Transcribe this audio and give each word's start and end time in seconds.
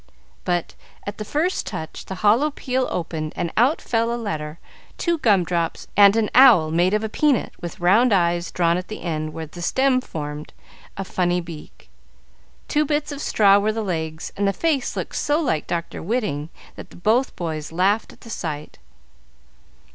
But, 0.45 0.73
at 1.05 1.19
the 1.19 1.23
first 1.23 1.67
touch, 1.67 2.05
the 2.05 2.15
hollow 2.25 2.49
peel 2.49 2.87
opened, 2.89 3.33
and 3.35 3.53
out 3.55 3.79
fell 3.79 4.11
a 4.11 4.17
letter, 4.17 4.57
two 4.97 5.19
gum 5.19 5.43
drops, 5.43 5.85
and 5.95 6.15
an 6.15 6.31
owl 6.33 6.71
made 6.71 6.95
of 6.95 7.03
a 7.03 7.07
peanut, 7.07 7.51
with 7.61 7.79
round 7.79 8.11
eyes 8.11 8.49
drawn 8.51 8.77
at 8.77 8.87
the 8.87 9.03
end 9.03 9.31
where 9.31 9.45
the 9.45 9.61
stem 9.61 10.01
formed 10.01 10.53
a 10.97 11.05
funny 11.05 11.39
beak. 11.39 11.87
Two 12.67 12.83
bits 12.83 13.11
of 13.11 13.21
straw 13.21 13.59
were 13.59 13.71
the 13.71 13.83
legs, 13.83 14.33
and 14.35 14.47
the 14.47 14.53
face 14.53 14.95
looked 14.97 15.17
so 15.17 15.39
like 15.39 15.67
Dr. 15.67 16.01
Whiting 16.01 16.49
that 16.77 17.03
both 17.03 17.35
boys 17.35 17.71
laughed 17.71 18.11
at 18.11 18.21
the 18.21 18.31
sight. 18.31 18.79